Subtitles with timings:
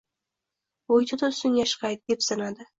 [0.93, 2.69] Bo`ynini ustunga ishqaydi, depsinadi